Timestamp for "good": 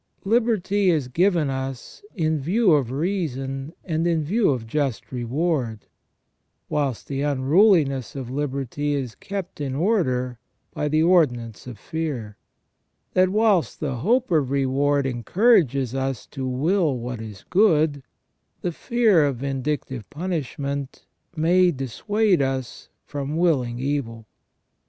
17.51-18.01